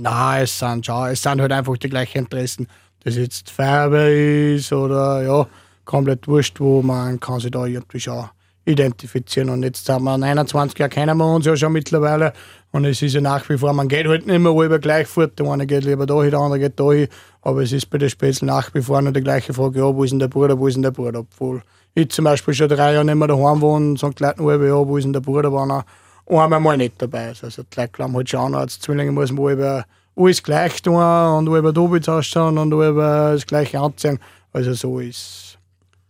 Nein, 0.00 0.42
es 0.44 0.58
sind 0.58 0.86
schon, 0.86 1.08
es 1.08 1.22
sind 1.22 1.40
halt 1.40 1.52
einfach 1.52 1.76
die 1.76 1.88
gleichen 1.88 2.18
Interessen. 2.18 2.68
Dass 3.04 3.16
jetzt 3.16 3.50
Feuerwehr 3.50 4.54
ist 4.54 4.72
oder 4.72 5.22
ja, 5.22 5.46
komplett 5.84 6.26
wurscht, 6.26 6.60
wo 6.60 6.82
man 6.82 7.18
kann 7.20 7.40
sich 7.40 7.50
da 7.50 7.64
irgendwie 7.64 8.00
schon 8.00 8.28
identifizieren. 8.68 9.50
Und 9.50 9.62
jetzt 9.62 9.88
haben 9.88 10.04
wir 10.04 10.18
29 10.18 10.78
Jahre 10.78 10.90
kennen 10.90 11.16
wir 11.16 11.34
uns 11.34 11.46
ja 11.46 11.56
schon 11.56 11.72
mittlerweile. 11.72 12.32
Und 12.70 12.84
es 12.84 13.00
ist 13.00 13.14
ja 13.14 13.20
nach 13.20 13.48
wie 13.48 13.56
vor, 13.56 13.72
man 13.72 13.88
geht 13.88 14.06
halt 14.06 14.26
nicht 14.26 14.38
mehr 14.38 14.52
über 14.52 14.78
gleich 14.78 15.08
fort. 15.08 15.38
Der 15.38 15.46
eine 15.46 15.66
geht 15.66 15.84
lieber 15.84 16.06
da 16.06 16.20
hin, 16.22 16.30
der 16.30 16.40
andere 16.40 16.60
geht 16.60 16.78
da 16.78 16.92
hin. 16.92 17.08
Aber 17.42 17.62
es 17.62 17.72
ist 17.72 17.86
bei 17.86 17.98
der 17.98 18.10
Spätzle 18.10 18.46
nach 18.46 18.72
wie 18.74 18.82
vor 18.82 19.00
noch 19.00 19.12
die 19.12 19.22
gleiche 19.22 19.54
Frage, 19.54 19.78
ja, 19.78 19.94
wo 19.94 20.04
ist 20.04 20.10
denn 20.10 20.18
der 20.18 20.28
Bruder, 20.28 20.58
wo 20.58 20.68
ist 20.68 20.74
denn 20.74 20.82
der 20.82 20.90
Bruder? 20.90 21.20
Obwohl 21.20 21.62
ich 21.94 22.10
zum 22.10 22.26
Beispiel 22.26 22.52
schon 22.52 22.68
drei 22.68 22.92
Jahre 22.92 23.04
nicht 23.04 23.14
mehr 23.14 23.28
daheim 23.28 23.60
wohne 23.60 23.90
und 23.90 23.98
sagt 23.98 24.20
Leuten, 24.20 24.42
ja, 24.44 24.86
wo 24.86 24.96
ist 24.98 25.04
denn 25.04 25.14
der 25.14 25.20
Bruder, 25.20 25.52
war 25.52 25.66
noch 25.66 25.84
einmal 26.28 26.60
mal 26.60 26.76
nicht 26.76 27.00
dabei 27.00 27.30
ist. 27.30 27.42
Also 27.42 27.62
die 27.62 27.80
Leute 27.80 27.92
glauben 27.92 28.14
halt 28.14 28.28
schon, 28.28 28.54
als 28.54 28.78
Zwillinge 28.80 29.12
muss 29.12 29.32
man 29.32 29.52
über 29.52 29.84
alles 30.14 30.42
gleich 30.42 30.82
tun 30.82 31.02
und 31.02 31.46
über 31.46 31.72
Dobitz 31.72 32.08
ausschauen 32.08 32.58
und 32.58 32.72
über 32.72 33.32
das 33.32 33.46
gleiche 33.46 33.80
anziehen. 33.80 34.18
Also 34.52 34.74
so 34.74 34.98
ist 35.00 35.58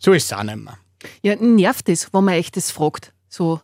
so 0.00 0.12
ist 0.12 0.24
es 0.24 0.32
auch 0.32 0.42
nicht 0.42 0.56
mehr. 0.56 0.78
Ja, 1.22 1.36
nervt 1.36 1.88
es, 1.88 2.12
wenn 2.12 2.24
man 2.24 2.34
echt 2.34 2.56
das 2.56 2.70
fragt. 2.70 3.12
So, 3.28 3.60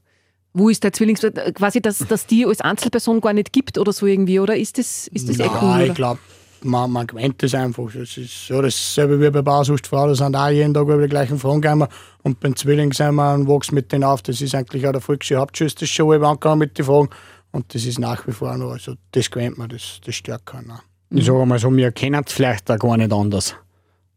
wo 0.52 0.68
ist 0.68 0.84
der 0.84 0.92
Zwillingsbruder? 0.92 1.52
Quasi, 1.52 1.80
dass, 1.80 1.98
dass 1.98 2.26
die 2.26 2.46
als 2.46 2.60
Einzelperson 2.60 3.20
gar 3.20 3.32
nicht 3.32 3.52
gibt 3.52 3.76
oder 3.76 3.92
so 3.92 4.06
irgendwie, 4.06 4.38
oder 4.38 4.56
ist 4.56 4.78
das, 4.78 5.08
ist 5.08 5.28
das 5.28 5.38
Nein, 5.38 5.48
eh 5.48 5.52
cool? 5.60 5.88
ich 5.88 5.94
glaube, 5.94 6.20
man, 6.62 6.90
man 6.90 7.06
gewöhnt 7.06 7.42
das 7.42 7.54
einfach. 7.54 7.90
Das 7.92 8.16
ist 8.16 8.46
so 8.46 8.62
dasselbe 8.62 9.20
wie 9.20 9.30
bei 9.30 9.42
Bausuchtfrau, 9.42 10.08
da 10.08 10.14
sind 10.14 10.36
auch 10.36 10.48
jeden 10.48 10.72
Tag 10.72 10.84
über 10.84 11.02
die 11.02 11.08
gleichen 11.08 11.38
Fragen 11.38 11.60
gegangen. 11.60 11.88
Und 12.22 12.40
beim 12.40 12.56
Zwilling 12.56 12.92
sind 12.92 13.14
wir 13.16 13.34
und 13.34 13.48
wachsen 13.48 13.74
mit 13.74 13.92
denen 13.92 14.04
auf. 14.04 14.22
Das 14.22 14.40
ist 14.40 14.54
eigentlich 14.54 14.86
auch 14.86 14.92
der 14.92 15.00
Volksschule 15.00 15.40
Hauptschuss, 15.40 15.74
das 15.74 15.88
schon 15.88 16.24
angegangen 16.24 16.58
mit 16.60 16.78
den 16.78 16.84
Fragen. 16.86 17.10
Und 17.52 17.74
das 17.74 17.84
ist 17.84 17.98
nach 17.98 18.26
wie 18.26 18.32
vor 18.32 18.56
noch, 18.56 18.72
also 18.72 18.94
das 19.12 19.30
gewöhnt 19.30 19.58
man, 19.58 19.68
das, 19.68 20.00
das 20.04 20.14
stört 20.14 20.44
keiner. 20.46 20.80
Ich 21.10 21.26
sage 21.26 21.46
mal 21.46 21.58
so, 21.58 21.74
wir 21.74 21.92
kennen 21.92 22.22
es 22.26 22.32
vielleicht 22.32 22.70
auch 22.70 22.78
gar 22.78 22.96
nicht 22.96 23.12
anders. 23.12 23.54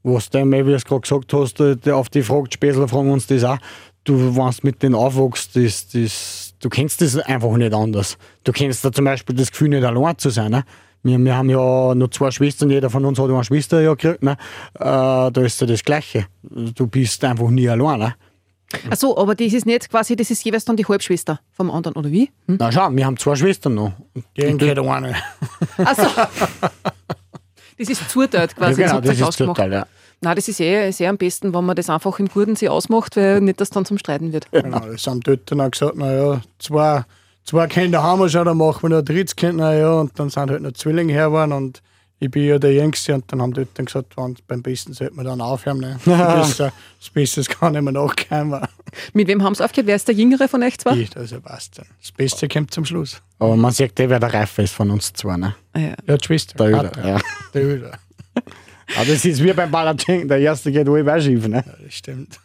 Was 0.10 0.30
du, 0.30 0.40
wie 0.40 0.64
du 0.64 0.74
es 0.74 0.86
gerade 0.86 1.02
gesagt 1.02 1.34
hast, 1.34 1.62
auf 1.90 2.08
die 2.08 2.24
Frage, 2.24 2.48
die 2.48 2.54
Späßler 2.54 2.88
fragen 2.88 3.12
uns 3.12 3.28
das 3.28 3.44
auch. 3.44 3.58
Du, 4.06 4.38
wenn 4.38 4.52
du 4.52 4.58
mit 4.62 4.82
denen 4.82 4.96
aufwachst, 4.96 5.54
das, 5.58 5.90
das, 5.90 6.54
du 6.62 6.70
kennst 6.70 7.02
das 7.02 7.18
einfach 7.18 7.52
nicht 7.58 7.74
anders. 7.74 8.18
Du 8.46 8.54
kennst 8.54 8.86
da 8.86 8.92
zum 8.94 9.04
Beispiel 9.04 9.36
das 9.36 9.52
Gefühl, 9.52 9.68
nicht 9.68 9.84
allein 9.84 10.18
zu 10.18 10.30
sein. 10.30 10.52
Ne? 10.52 10.64
Wir, 11.04 11.20
wir 11.20 11.36
haben 11.36 11.50
ja 11.50 11.94
nur 11.94 12.10
zwei 12.10 12.32
Schwestern, 12.32 12.70
jeder 12.70 12.90
von 12.90 13.04
uns 13.04 13.20
hat 13.20 13.30
eine 13.30 13.44
Schwester 13.44 13.82
ja 13.82 13.96
gekriegt. 13.96 14.24
Ne? 14.24 14.38
Äh, 14.76 14.80
da 14.80 15.42
ist 15.42 15.60
ja 15.60 15.68
das 15.68 15.84
Gleiche. 15.84 16.28
Du 16.42 16.88
bist 16.88 17.22
einfach 17.26 17.50
nie 17.50 17.68
allein. 17.68 18.00
Ne? 18.00 18.16
Achso, 18.90 19.18
aber 19.18 19.36
das 19.36 19.52
ist 19.52 19.66
nicht 19.66 19.90
quasi, 19.90 20.16
das 20.16 20.32
ist 20.32 20.42
jeweils 20.46 20.64
dann 20.64 20.78
die 20.78 20.86
Halbschwester 20.86 21.42
vom 21.52 21.70
anderen, 21.70 21.98
oder 21.98 22.12
wie? 22.12 22.32
Hm? 22.48 22.56
Na 22.60 22.72
schau, 22.72 22.90
wir 22.92 23.06
haben 23.06 23.18
zwei 23.18 23.36
Schwestern 23.36 23.76
noch. 23.76 23.92
Gegen 24.34 24.58
geht 24.58 24.80
eine. 24.80 25.16
Achso. 25.78 26.08
Das 27.78 27.90
ist 27.90 28.10
zuteilt 28.10 28.56
quasi. 28.56 28.82
Ja, 28.82 28.88
genau, 28.88 29.02
das, 29.02 29.18
das 29.18 29.30
ist 29.30 29.38
zuteilt, 29.38 29.74
ja. 29.74 29.88
Nein, 30.20 30.36
das 30.36 30.48
ist 30.48 30.60
eh 30.60 30.90
sehr 30.92 31.10
am 31.12 31.18
besten, 31.18 31.54
wenn 31.54 31.64
man 31.64 31.76
das 31.76 31.90
einfach 31.90 32.18
im 32.20 32.28
Gurdensee 32.28 32.70
ausmacht, 32.70 33.16
weil 33.18 33.40
nicht, 33.42 33.62
dass 33.62 33.70
dann 33.70 33.86
zum 33.86 33.98
Streiten 34.00 34.34
wird. 34.34 34.52
Genau, 34.52 34.80
das 34.80 35.06
haben 35.06 35.22
dort 35.22 35.52
dann 35.52 35.62
auch 35.62 35.72
gesagt, 35.72 35.96
naja, 35.96 36.42
zwei 36.60 37.04
Zwei 37.48 37.66
Kinder 37.68 38.04
haben 38.04 38.20
wir 38.20 38.28
schon, 38.28 38.44
dann 38.44 38.58
machen 38.58 38.82
wir 38.82 38.90
noch 38.90 38.98
ein 38.98 39.06
drittes 39.06 39.34
Kind, 39.34 39.56
naja, 39.56 39.94
und 39.94 40.20
dann 40.20 40.30
sind 40.30 40.52
halt 40.52 40.62
noch 40.62 40.74
Zwillinge 40.74 41.14
her 41.14 41.32
und 41.32 41.82
ich 42.20 42.32
bin 42.32 42.46
ja 42.46 42.58
der 42.58 42.74
Jüngste 42.74 43.14
und 43.14 43.32
dann 43.32 43.42
haben 43.42 43.54
die 43.54 43.62
Eltern 43.62 43.86
gesagt, 43.86 44.16
beim 44.48 44.62
Besten 44.64 44.94
sollte 44.94 45.14
man 45.14 45.26
dann 45.26 45.42
aufhören. 45.42 45.80
Ne? 45.80 46.00
Das, 46.06 46.58
das 46.58 46.74
Beste 47.14 47.44
kann 47.44 47.74
nicht 47.74 47.82
mehr 47.84 47.94
nachkommen. 47.94 48.66
Mit 49.14 49.28
wem 49.28 49.44
haben 49.44 49.54
sie 49.54 49.64
aufgehört? 49.64 49.88
Wer 49.88 49.96
ist 49.96 50.08
der 50.08 50.16
Jüngere 50.16 50.48
von 50.48 50.64
euch 50.64 50.78
zwei? 50.80 50.96
Ich, 50.98 51.10
der 51.12 51.28
Sebastian. 51.28 51.88
Das 52.02 52.12
Beste 52.12 52.48
kommt 52.48 52.74
zum 52.74 52.86
Schluss. 52.86 53.22
Aber 53.38 53.56
man 53.56 53.72
sieht 53.72 54.00
eh, 54.00 54.10
wer 54.10 54.20
der 54.20 54.34
Reife 54.34 54.64
ist 54.64 54.74
von 54.74 54.90
uns 54.90 55.14
zwei. 55.14 55.38
Ne? 55.38 55.56
Ah, 55.74 55.80
ja. 55.80 55.94
Ja, 56.08 56.18
Schwester. 56.20 56.56
Der 56.58 56.68
Öder, 56.68 57.08
ja. 57.08 57.22
Der 57.54 57.64
Öder. 57.64 57.92
Aber 58.96 59.06
das 59.06 59.26
ist 59.26 59.44
wie 59.44 59.54
beim 59.54 59.70
Palatschenk, 59.70 60.28
der 60.28 60.40
erste 60.40 60.72
geht 60.72 60.88
wohl 60.88 61.08
auch 61.08 61.20
schief. 61.20 61.48
Ne? 61.48 61.64
Ja, 61.66 61.74
das 61.84 61.94
stimmt. 61.94 62.40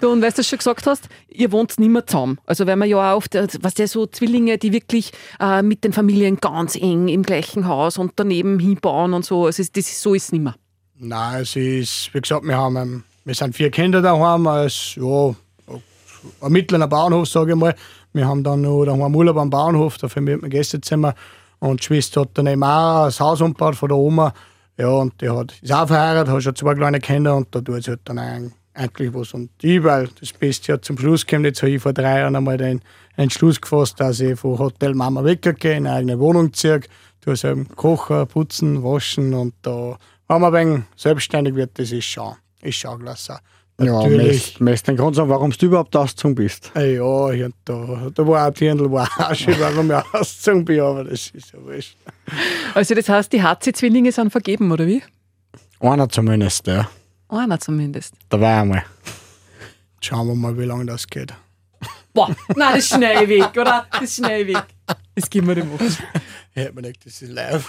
Du, 0.00 0.10
und 0.10 0.22
weil 0.22 0.30
du 0.30 0.36
das 0.36 0.46
schon 0.46 0.58
gesagt 0.58 0.86
hast, 0.86 1.08
ihr 1.28 1.50
wohnt 1.52 1.78
nicht 1.78 1.88
mehr 1.88 2.06
zusammen. 2.06 2.38
Also 2.46 2.66
wenn 2.66 2.78
man 2.78 2.88
ja 2.88 3.12
auch 3.12 3.16
oft, 3.16 3.34
äh, 3.34 3.48
was 3.60 3.74
der 3.74 3.88
so 3.88 4.06
Zwillinge, 4.06 4.58
die 4.58 4.72
wirklich 4.72 5.12
äh, 5.40 5.62
mit 5.62 5.84
den 5.84 5.92
Familien 5.92 6.36
ganz 6.36 6.76
eng 6.76 7.08
im 7.08 7.22
gleichen 7.22 7.66
Haus 7.66 7.98
und 7.98 8.12
daneben 8.16 8.58
hinbauen 8.58 9.14
und 9.14 9.24
so. 9.24 9.46
Also 9.46 9.62
das 9.62 9.86
ist, 9.86 10.00
so 10.00 10.14
ist 10.14 10.24
es 10.24 10.32
nicht 10.32 10.42
mehr. 10.42 10.54
Nein, 10.96 11.42
es 11.42 11.56
ist, 11.56 12.10
wie 12.12 12.20
gesagt, 12.20 12.44
wir, 12.44 12.56
haben, 12.56 13.04
wir 13.24 13.34
sind 13.34 13.56
vier 13.56 13.70
Kinder 13.70 14.00
daheim, 14.00 14.46
als 14.46 14.94
ja, 14.94 15.34
ein 16.40 16.52
mittlerer 16.52 16.86
Bauernhof, 16.86 17.28
sage 17.28 17.52
ich 17.52 17.58
mal. 17.58 17.74
Wir 18.12 18.28
haben 18.28 18.44
dann 18.44 18.60
noch 18.60 18.84
daheim 18.84 19.14
Urlaub 19.14 19.36
am 19.38 19.50
Bauernhof, 19.50 19.98
dafür 19.98 20.22
mit 20.22 20.42
dem 20.42 20.50
Gästezimmer. 20.50 21.14
Und 21.58 21.80
die 21.80 21.84
Schwester 21.84 22.22
hat 22.22 22.30
dann 22.34 22.46
eben 22.46 22.62
auch 22.62 23.06
das 23.06 23.18
Haus 23.18 23.40
umgebaut 23.40 23.74
von 23.74 23.88
der 23.88 23.98
Oma. 23.98 24.32
Ja, 24.76 24.88
und 24.88 25.20
die 25.20 25.30
hat, 25.30 25.54
ist 25.60 25.72
auch 25.72 25.86
verheiratet, 25.86 26.32
hat 26.32 26.42
schon 26.42 26.54
zwei 26.54 26.74
kleine 26.74 27.00
Kinder 27.00 27.36
und 27.36 27.54
da 27.54 27.60
tut 27.60 27.84
sie 27.84 27.90
halt 27.90 28.00
dann 28.04 28.18
ein, 28.18 28.52
eigentlich 28.74 29.14
was. 29.14 29.32
Und 29.34 29.50
weil 29.62 30.08
das 30.20 30.32
Beste 30.32 30.74
hat 30.74 30.84
zum 30.84 30.98
Schluss 30.98 31.24
gekommen, 31.24 31.46
jetzt 31.46 31.62
habe 31.62 31.72
ich 31.72 31.82
vor 31.82 31.92
drei 31.92 32.20
Jahren 32.20 32.36
einmal 32.36 32.58
den 32.58 32.80
Entschluss 33.16 33.60
gefasst, 33.60 34.00
dass 34.00 34.20
ich 34.20 34.38
von 34.38 34.58
Hotel 34.58 34.94
Mama 34.94 35.24
weggehe, 35.24 35.76
in 35.76 35.86
eine 35.86 35.92
eigene 35.96 36.18
Wohnung 36.18 36.52
ziehe. 36.52 36.80
Du 37.20 37.34
selber 37.34 37.64
kochen, 37.74 38.26
putzen, 38.26 38.82
waschen 38.82 39.32
und 39.32 39.54
da, 39.62 39.96
wenn 40.28 40.40
man 40.40 40.54
ein 40.54 40.68
wenig 40.68 40.84
selbstständig 40.96 41.54
wird, 41.54 41.78
das 41.78 41.90
ist 41.90 42.04
schon, 42.04 42.34
ist 42.60 42.76
schon 42.76 43.00
klasse. 43.00 43.38
Ja, 43.80 43.92
Natürlich. 43.92 44.60
möchtest 44.60 44.88
den 44.88 44.96
Grund 44.96 45.16
sagen, 45.16 45.30
warum 45.30 45.50
du 45.50 45.66
überhaupt 45.66 45.96
ausgezogen 45.96 46.36
bist. 46.36 46.70
Ja, 46.76 47.30
ich, 47.30 47.42
hab 47.42 47.52
da, 47.64 48.10
da 48.14 48.26
war 48.26 48.46
auch 48.46 48.52
die 48.52 48.60
Dirndl, 48.60 48.90
war 48.92 49.08
auch 49.18 49.34
schon, 49.34 49.58
warum 49.58 49.90
ich 49.90 49.96
ausgezogen 50.14 50.64
bin, 50.64 50.80
aber 50.80 51.04
das 51.04 51.30
ist 51.30 51.52
ja 51.52 51.60
wurscht. 51.60 51.96
Also 52.74 52.94
das 52.94 53.08
heißt, 53.08 53.32
die 53.32 53.42
HC-Zwillinge 53.42 54.12
sind 54.12 54.30
vergeben, 54.30 54.70
oder 54.70 54.86
wie? 54.86 55.02
Einer 55.80 56.08
zumindest, 56.08 56.66
ja. 56.68 56.88
Einer 57.34 57.58
zumindest. 57.60 58.14
Da 58.28 58.40
war 58.40 58.62
einmal. 58.62 58.84
Schauen 60.00 60.28
wir 60.28 60.34
mal, 60.34 60.58
wie 60.58 60.64
lange 60.64 60.86
das 60.86 61.06
geht. 61.06 61.34
Boah, 62.12 62.28
nein, 62.54 62.74
das 62.74 62.84
ist 62.84 62.94
schnell 62.94 63.28
weg, 63.28 63.50
oder? 63.56 63.86
Das 63.90 64.02
ist 64.02 64.16
schnell 64.16 64.46
weg. 64.46 64.64
Das 65.14 65.28
geben 65.28 65.48
wir 65.48 65.54
dem 65.56 65.72
auf. 65.72 65.80
Ich 65.80 65.98
hätte 66.54 66.72
mir 66.72 66.82
gedacht, 66.82 67.04
das 67.04 67.22
ist 67.22 67.32
live. 67.32 67.66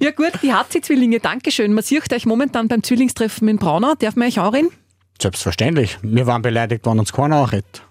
Ja 0.00 0.10
gut, 0.10 0.32
die 0.42 0.52
HC-Zwillinge, 0.52 1.20
Dankeschön. 1.20 1.72
Man 1.72 1.84
sieht 1.84 2.12
euch 2.12 2.26
momentan 2.26 2.68
beim 2.68 2.82
Zwillingstreffen 2.82 3.48
in 3.48 3.56
Braunau. 3.56 3.94
Darf 3.98 4.16
man 4.16 4.28
euch 4.28 4.40
auch 4.40 4.52
rein? 4.52 4.68
Selbstverständlich. 5.20 5.98
Wir 6.02 6.26
waren 6.26 6.42
beleidigt, 6.42 6.84
wenn 6.86 6.98
uns 6.98 7.12
keiner 7.12 7.36
anredet. 7.36 7.82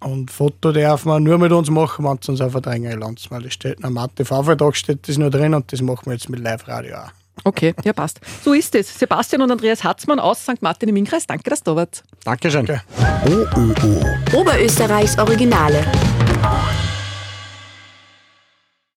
Und 0.00 0.30
Foto 0.30 0.72
darf 0.72 1.04
man 1.04 1.22
nur 1.22 1.38
mit 1.38 1.52
uns 1.52 1.70
machen, 1.70 2.04
wenn 2.04 2.18
es 2.20 2.28
uns 2.28 2.40
auf 2.40 2.52
Verdränger 2.52 2.96
landet. 2.96 3.30
Weil 3.30 3.46
es 3.46 3.54
steht 3.54 3.82
am 3.84 3.96
ATV-Vertrag 3.96 4.76
steht 4.76 5.08
das 5.08 5.16
nur 5.16 5.30
drin 5.30 5.54
und 5.54 5.72
das 5.72 5.80
machen 5.80 6.06
wir 6.06 6.12
jetzt 6.14 6.28
mit 6.28 6.40
Live-Radio 6.40 6.96
auch. 6.96 7.10
Okay, 7.44 7.74
ja 7.84 7.92
passt. 7.92 8.20
So 8.42 8.54
ist 8.54 8.74
es. 8.74 8.98
Sebastian 8.98 9.42
und 9.42 9.50
Andreas 9.50 9.84
Hatzmann 9.84 10.18
aus 10.18 10.42
St. 10.42 10.62
Martin 10.62 10.88
im 10.88 10.96
Innkreis. 10.96 11.26
Danke, 11.26 11.50
dass 11.50 11.62
du 11.62 11.72
da 11.72 11.76
wart. 11.76 12.02
Dankeschön. 12.24 12.66
OÖO. 13.26 14.40
Oberösterreichs 14.40 15.18
Originale. 15.18 15.84